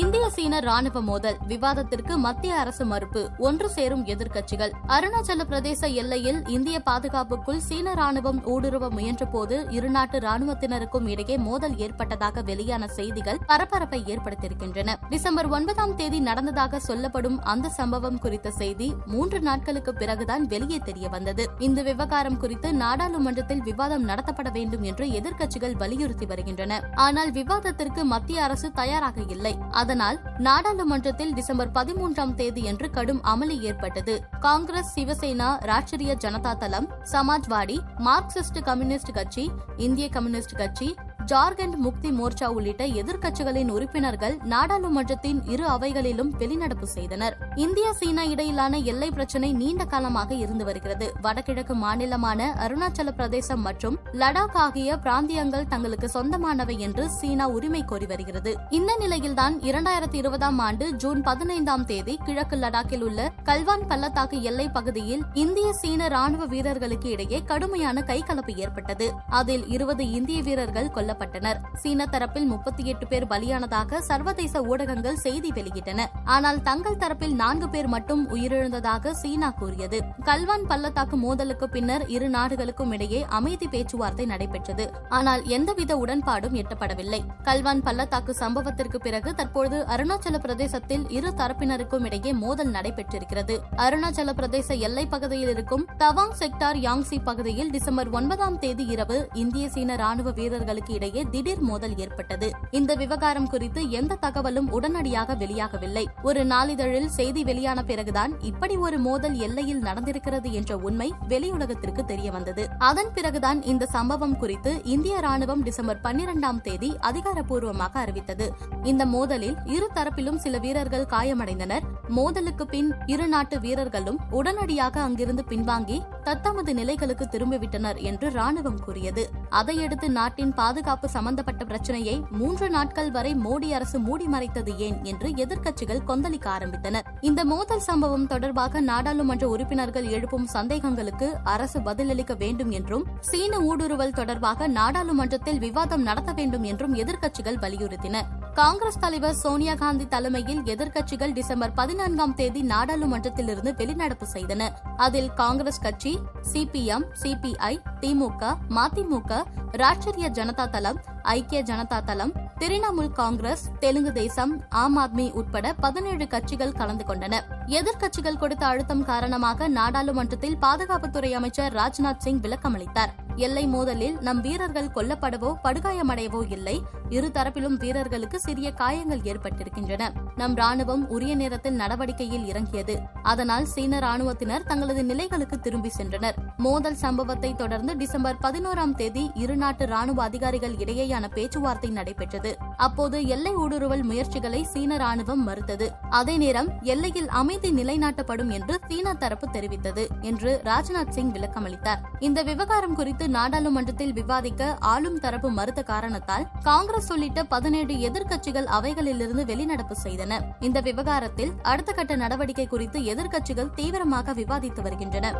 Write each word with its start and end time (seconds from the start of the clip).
இந்திய 0.00 0.30
சீன 0.30 0.60
ராணுவ 0.60 1.00
மோதல் 1.00 1.36
விவாதத்திற்கு 1.46 2.18
மத்திய 2.18 2.54
அரசு 2.54 2.84
மறுப்பு 2.84 3.30
ஒன்று 3.38 3.68
சேரும் 3.68 4.06
எதிர்க்கட்சிகள். 4.06 4.72
அருணாச்சல 4.88 5.44
பிரதேச 5.50 5.88
எல்லையில் 5.92 6.46
இந்திய 6.46 6.80
பாதுகாப்புக்குள் 6.86 7.56
சீன 7.56 7.94
ராணுவம் 7.94 8.40
ஊடுருவ 8.44 8.88
முயன்றபோது 8.90 9.56
இருநாட்டு 9.76 10.18
ராணுவத்தினருக்கும் 10.18 11.06
இடையே 11.06 11.36
மோதல் 11.36 11.76
ஏற்பட்டதாக 11.76 12.42
வெளியான 12.42 12.88
செய்திகள் 12.88 13.38
பரபரப்பை 13.46 14.04
ஏற்படுத்தியிருக்கின்றன. 14.06 14.94
டிசம்பர் 15.08 15.48
ஒன்பதாம் 15.48 15.94
தேதி 15.94 16.20
நடந்ததாக 16.20 16.78
சொல்லப்படும் 16.78 17.42
அந்த 17.42 17.68
சம்பவம் 17.68 18.18
குறித்த 18.18 18.50
செய்தி 18.50 18.94
மூன்று 19.06 19.40
நாட்களுக்கு 19.40 19.94
பிறகுதான் 19.94 20.46
வெளியே 20.46 20.78
தெரிய 20.78 21.08
வந்தது. 21.08 21.46
இந்த 21.58 21.82
விவகாரம் 21.82 22.36
குறித்து 22.36 22.74
நாடாளுமன்றத்தில் 22.74 23.62
விவாதம் 23.62 24.08
நடத்தப்பட 24.08 24.52
வேண்டும் 24.52 24.82
என்று 24.82 25.06
எதிர்க்கட்சிகள் 25.06 25.76
வலியுறுத்தி 25.76 26.26
வருகின்றன. 26.26 26.82
ஆனால் 26.94 27.32
விவாதத்திற்கு 27.32 28.04
மத்திய 28.04 28.42
அரசு 28.42 28.72
தயாராக 28.72 29.20
இல்லை. 29.28 29.56
அதனால் 29.84 30.18
நாடாளுமன்றத்தில் 30.38 31.32
டிசம்பர் 31.34 31.72
பதிமூன்றாம் 31.74 32.34
தேதியன்று 32.40 32.88
கடும் 32.90 33.22
அமளி 33.32 33.56
ஏற்பட்டது. 33.68 34.14
காங்கிரஸ் 34.40 34.92
சிவசேனா 34.96 35.48
ராஷ்டிரிய 35.70 36.12
ஜனதா 36.24 36.52
தளம் 36.62 36.88
சமாஜ்வாடி 37.12 37.78
மார்க்சிஸ்ட் 38.08 38.60
கம்யூனிஸ்ட் 38.64 39.12
கட்சி 39.12 39.44
இந்திய 39.86 40.06
கம்யூனிஸ்ட் 40.08 40.56
கட்சி 40.56 40.88
ஜார்க்கண்ட் 41.26 41.76
முக்தி 41.76 42.10
மோர்ச்சா 42.10 42.46
உள்ளிட்ட 42.46 42.86
எதிர்க்கட்சிகளின் 42.86 43.68
உறுப்பினர்கள் 43.68 44.38
நாடாளுமன்றத்தின் 44.44 45.40
இரு 45.44 45.66
அவைகளிலும் 45.68 46.32
வெளிநடப்பு 46.38 46.82
செய்தனர். 46.82 47.36
இந்தியா 47.54 47.92
சீனா 47.92 48.22
இடையிலான 48.22 48.78
எல்லை 48.78 49.10
பிரச்சினை 49.10 49.52
நீண்ட 49.52 49.84
காலமாக 49.84 50.34
இருந்து 50.34 50.64
வருகிறது. 50.64 51.12
வடகிழக்கு 51.20 51.74
மாநிலமான 51.74 52.48
அருணாச்சல 52.66 53.10
பிரதேசம் 53.10 53.60
மற்றும் 53.60 53.98
லடாக் 54.12 54.56
ஆகிய 54.56 54.96
பிராந்தியங்கள் 54.96 55.68
தங்களுக்கு 55.68 56.10
சொந்தமானவை 56.14 56.78
என்று 56.78 57.10
சீனா 57.10 57.46
உரிமை 57.46 57.84
கோரி 57.84 58.06
வருகிறது. 58.06 58.56
இந்த 58.70 58.96
நிலையில்தான் 58.98 59.60
இரண்டாயிரத்தி 59.60 60.14
இருபதாம் 60.14 60.58
ஆண்டு 60.58 60.94
ஜூன் 60.94 61.20
பதினைந்தாம் 61.20 61.84
தேதி 61.84 62.18
கிழக்கு 62.24 62.56
லடாக்கில் 62.56 63.02
உள்ள 63.02 63.32
கல்வான் 63.44 63.86
பள்ளத்தாக்கு 63.88 64.42
எல்லை 64.42 64.68
பகுதியில் 64.68 65.22
இந்திய 65.34 65.72
சீன 65.72 66.08
ராணுவ 66.08 66.44
வீரர்களுக்கு 66.44 67.10
இடையே 67.10 67.42
கடுமையான 67.44 68.00
கைகலப்பு 68.00 68.56
ஏற்பட்டது. 68.56 69.12
அதில் 69.28 69.68
இருபது 69.68 70.10
இந்திய 70.10 70.42
வீரர்கள் 70.42 70.90
கொல்ல 70.90 71.12
கொல்லப்பட்டனர். 71.14 71.56
சீன 71.74 72.06
தரப்பில் 72.10 72.44
முப்பத்தி 72.44 72.84
எட்டு 72.84 73.06
பேர் 73.06 73.26
பலியானதாக 73.26 73.98
சர்வதேச 73.98 74.62
ஊடகங்கள் 74.62 75.16
செய்தி 75.16 75.50
வெளியிட்டன. 75.50 76.06
ஆனால் 76.24 76.62
தங்கள் 76.62 76.96
தரப்பில் 76.96 77.34
நான்கு 77.34 77.68
பேர் 77.68 77.86
மட்டும் 77.86 78.30
உயிரிழந்ததாக 78.30 79.10
சீனா 79.10 79.50
கூறியது. 79.50 80.02
கல்வான் 80.24 80.66
பள்ளத்தாக்கு 80.68 81.16
மோதலுக்கு 81.16 81.68
பின்னர் 81.68 82.06
இரு 82.06 82.28
நாடுகளுக்கும் 82.28 82.92
இடையே 82.92 83.26
அமைதி 83.28 83.68
பேச்சுவார்த்தை 83.68 84.26
நடைபெற்றது. 84.26 84.90
ஆனால் 85.08 85.44
எந்தவித 85.44 85.96
உடன்பாடும் 85.96 86.64
எட்டப்படவில்லை. 86.64 87.20
கல்வான் 87.44 87.82
பள்ளத்தாக்கு 87.82 88.34
சம்பவத்திற்கு 88.34 88.96
பிறகு 88.96 89.34
தற்போது 89.34 89.84
அருணாச்சல 89.88 90.38
பிரதேசத்தில் 90.38 91.08
இரு 91.08 91.28
தரப்பினருக்கும் 91.28 92.04
இடையே 92.04 92.32
மோதல் 92.32 92.70
நடைபெற்றிருக்கிறது. 92.70 93.60
அருணாச்சல 93.76 94.32
பிரதேச 94.32 94.78
எல்லைப் 94.78 95.10
பகுதியில் 95.10 95.48
இருக்கும் 95.48 95.86
தவாங் 95.98 96.32
செக்டார் 96.38 96.76
யாங்சி 96.76 97.22
பகுதியில் 97.24 97.70
டிசம்பர் 97.70 98.10
ஒன்பதாம் 98.10 98.58
தேதி 98.58 98.86
இரவு 98.86 99.28
இந்திய 99.32 99.68
சீன 99.68 99.96
ராணுவ 99.96 100.30
வீரர்களுக்கு 100.30 100.94
இடையே 101.04 101.22
திடீர் 101.30 101.60
மோதல் 101.60 101.96
ஏற்பட்டது. 101.98 102.50
இந்த 102.70 102.94
விவகாரம் 102.94 103.48
குறித்து 103.48 103.80
எந்த 103.90 104.18
தகவலும் 104.20 104.68
உடனடியாக 104.70 105.34
வெளியாகவில்லை. 105.34 106.04
ஒரு 106.22 106.44
நாளிதழில் 106.44 107.10
செய்தி 107.16 107.44
வெளியான 107.44 107.82
பிறகுதான் 107.82 108.32
இப்படி 108.40 108.76
ஒரு 108.76 108.98
மோதல் 108.98 109.36
எல்லையில் 109.36 109.82
நடந்திருக்கிறது 109.82 110.50
என்ற 110.50 110.76
உண்மை 110.76 111.08
வெளியுலகத்திற்கு 111.28 112.04
தெரிய 112.04 112.30
வந்தது 112.30 112.64
அதன் 112.78 113.12
பிறகுதான் 113.14 113.62
இந்த 113.62 113.86
சம்பவம் 113.86 114.38
குறித்து 114.38 114.72
இந்திய 114.84 115.16
ராணுவம் 115.18 115.62
டிசம்பர் 115.62 116.00
பன்னிரெண்டாம் 116.04 116.60
தேதி 116.60 116.92
அதிகாரப்பூர்வமாக 117.00 118.00
அறிவித்தது. 118.04 118.48
இந்த 118.82 119.04
மோதலில் 119.06 119.56
இரு 119.64 119.88
தரப்பிலும் 119.94 120.36
சில 120.36 120.58
வீரர்கள் 120.58 121.10
காயமடைந்தனர். 121.10 121.86
மோதலுக்கு 122.08 122.66
பின் 122.66 122.94
இரு 123.06 123.28
நாட்டு 123.28 123.60
வீரர்களும் 123.60 124.18
உடனடியாக 124.30 125.00
அங்கிருந்து 125.00 125.44
பின்வாங்கி 125.48 126.02
தத்தமது 126.22 126.74
நிலைகளுக்கு 126.74 127.24
திரும்பிவிட்டனர் 127.24 127.96
என்று 127.96 128.30
ராணுவம் 128.30 128.80
கூறியது. 128.84 129.30
அதையடுத்து 129.48 130.10
நாட்டின் 130.10 130.54
பாதுகாப்பு 130.54 131.08
சம்பந்தப்பட்ட 131.08 131.64
பிரச்சனையை 131.64 132.24
மூன்று 132.30 132.70
நாட்கள் 132.70 133.10
வரை 133.10 133.34
மோடி 133.34 133.70
அரசு 133.70 133.98
மூடி 133.98 134.26
மறைத்தது 134.26 134.78
ஏன் 134.78 135.04
என்று 135.04 135.28
எதிர்க்கட்சிகள் 135.28 136.04
கொந்தளிக்க 136.06 136.48
ஆரம்பித்தனர். 136.58 137.02
இந்த 137.20 137.44
மோதல் 137.44 137.80
சம்பவம் 137.80 138.26
தொடர்பாக 138.26 138.80
நாடாளுமன்ற 138.80 139.48
உறுப்பினர்கள் 139.48 140.04
எழுப்பும் 140.04 140.48
சந்தேகங்களுக்கு 140.52 141.32
அரசு 141.44 141.80
பதிலளிக்க 141.80 142.34
வேண்டும் 142.34 142.70
என்றும் 142.70 143.04
சீன 143.20 143.58
ஊடுருவல் 143.58 144.12
தொடர்பாக 144.12 144.68
நாடாளுமன்றத்தில் 144.68 145.58
விவாதம் 145.58 146.02
நடத்த 146.02 146.32
வேண்டும் 146.32 146.62
என்றும் 146.62 146.94
எதிர்க்கட்சிகள் 146.94 147.60
வலியுறுத்தின. 147.60 148.22
காங்கிரஸ் 148.54 148.98
தலைவர் 148.98 149.34
சோனியா 149.34 149.74
காந்தி 149.74 150.08
தலைமையில் 150.08 150.60
எதிர்க்கட்சிகள் 150.60 151.32
டிசம்பர் 151.32 151.72
பதினான்காம் 151.72 152.34
தேதி 152.34 152.62
நாடாளுமன்றத்திலிருந்து 152.62 153.70
வெளிநடப்பு 153.80 154.26
செய்தன. 154.32 154.68
அதில் 154.96 155.32
காங்கிரஸ் 155.32 155.80
கட்சி 155.80 156.18
C P M 156.52 157.06
C P I 157.22 157.78
திமுக 158.00 158.56
மதிமுக 158.68 159.42
ராஷ்டிரிய 159.72 160.28
ஜனதா 160.28 160.70
தளம் 160.70 161.00
ஐக்கிய 161.22 161.62
ஜனதா 161.62 162.04
தளம் 162.04 162.32
திரிணாமுல் 162.58 163.12
காங்கிரஸ் 163.12 163.64
தெலுங்கு 163.78 164.12
தேசம் 164.12 164.62
ஆம் 164.68 164.98
ஆத்மி 164.98 165.32
உட்பட 165.32 165.72
பதினேழு 165.72 166.26
கட்சிகள் 166.26 166.72
கலந்து 166.72 167.04
கொண்டன. 167.04 167.40
எதிர்க்கட்சிகள் 167.66 168.38
கொடுத்த 168.38 168.66
அழுத்தம் 168.66 169.04
காரணமாக 169.04 169.68
நாடாளுமன்றத்தில் 169.68 170.58
பாதுகாப்புத்துறை 170.62 171.32
அமைச்சர் 171.32 171.74
ராஜ்நாத் 171.74 172.18
சிங் 172.18 172.40
விளக்கமளித்தார். 172.40 173.14
எல்லை 173.36 173.66
மோதலில் 173.66 174.18
நம் 174.20 174.40
வீரர்கள் 174.40 174.90
கொல்லப்படவோ 174.94 175.54
படுகாயமடையவோ 175.64 176.50
இல்லை. 176.50 176.82
இரு 177.08 177.30
தரப்பிலும் 177.34 177.76
வீரர்களுக்கு 177.76 178.40
சிறிய 178.40 178.72
காயங்கள் 178.72 179.20
ஏற்பட்டிருக்கின்றன. 179.20 180.12
நம் 180.36 180.54
ராணுவம் 180.56 181.06
உரிய 181.06 181.34
நேரத்தில் 181.34 181.74
நடவடிக்கையில் 181.74 182.46
இறங்கியது. 182.46 182.98
அதனால் 183.22 183.64
சீன 183.64 183.98
ராணுவத்தினர் 183.98 184.62
தங்களது 184.62 185.04
நிலைகளுக்கு 185.04 185.60
திரும்பி 185.60 185.90
சென்றனர். 185.98 186.34
மோதல் 186.56 186.94
சம்பவத்தை 186.94 187.54
தொடர்ந்து 187.54 187.96
டிசம்பர் 187.96 188.36
பதினோராம் 188.42 188.94
தேதி 188.94 189.30
இரு 189.34 189.56
நாட்டு 189.56 189.86
ராணுவ 189.86 190.22
அதிகாரிகள் 190.22 190.74
இடையேயான 190.74 191.28
பேச்சுவார்த்தை 191.34 191.90
நடைபெற்றது. 191.90 192.56
அப்போது 192.76 193.26
எல்லை 193.26 193.54
ஊடுருவல் 193.54 194.02
முயற்சிகளை 194.02 194.64
சீன 194.64 194.96
ராணுவம் 194.96 195.44
மறுத்தது. 195.48 195.92
அதே 196.10 196.36
நேரம் 196.36 196.80
எல்லையில் 196.82 197.28
அமைதி 197.28 197.72
நிலைநாட்டப்படும் 197.72 198.50
என்று 198.50 198.80
சீன 198.88 199.14
தரப்பு 199.14 199.48
தெரிவித்தது 199.52 200.06
என்று 200.20 200.60
ராஜ்நாத் 200.64 201.08
சிங் 201.08 201.32
விளக்கமளித்தார். 201.32 202.02
இந்த 202.20 202.42
விவகாரம் 202.42 202.94
குறித்து 202.94 203.23
குறித்து 203.24 203.40
நாடாளுமன்றத்தில் 203.40 204.12
விவாதிக்க 204.12 204.62
ஆளும் 204.80 205.18
தரப்பு 205.18 205.48
மறுத்த 205.50 205.82
காரணத்தால் 205.82 206.44
காங்கிரஸ் 206.62 207.08
உள்ளிட்ட 207.12 207.44
பதினேழு 207.44 207.94
எதிர்க்கட்சிகள் 208.08 208.68
அவைகளிலிருந்து 208.78 209.44
வெளிநடப்பு 209.50 209.94
செய்தன. 210.02 210.40
இந்த 210.60 210.80
விவகாரத்தில் 210.80 211.52
அடுத்த 211.62 211.92
கட்ட 211.92 212.16
நடவடிக்கை 212.16 212.66
குறித்து 212.66 213.00
எதிர்க்கட்சிகள் 213.00 213.74
தீவிரமாக 213.74 214.34
விவாதித்து 214.34 214.82
வருகின்றன. 214.82 215.32